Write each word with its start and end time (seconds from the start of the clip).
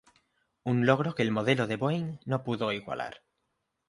Un 0.71 0.77
logro 0.87 1.13
que 1.13 1.21
el 1.21 1.29
modelo 1.37 1.67
de 1.67 1.75
Boeing 1.75 2.17
no 2.25 2.43
pudo 2.43 2.71
igualar. 2.71 3.21